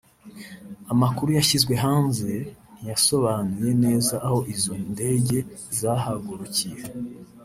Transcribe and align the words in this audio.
Amakuru 0.93 1.29
yashyizwe 1.37 1.73
hanze 1.83 2.31
ntiyasobanuye 2.75 3.71
neza 3.83 4.15
aho 4.27 4.39
izo 4.53 4.73
ndege 4.93 5.37
zahagurukiye 5.79 6.81